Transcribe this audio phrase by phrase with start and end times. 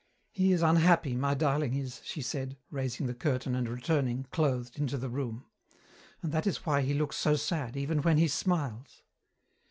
[0.31, 4.97] "He is unhappy, my darling is," she said, raising the curtain and returning, clothed, into
[4.97, 5.45] the room.
[6.23, 9.03] "And that is why he looks so sad, even when he smiles!"